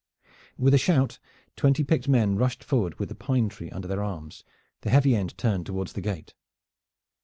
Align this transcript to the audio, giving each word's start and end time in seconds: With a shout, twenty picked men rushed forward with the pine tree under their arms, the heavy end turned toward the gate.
With 0.57 0.73
a 0.73 0.79
shout, 0.79 1.19
twenty 1.55 1.83
picked 1.83 2.07
men 2.09 2.35
rushed 2.35 2.63
forward 2.63 2.97
with 2.97 3.09
the 3.09 3.13
pine 3.13 3.49
tree 3.49 3.69
under 3.69 3.87
their 3.87 4.03
arms, 4.03 4.43
the 4.81 4.89
heavy 4.89 5.15
end 5.15 5.37
turned 5.37 5.67
toward 5.67 5.89
the 5.89 6.01
gate. 6.01 6.33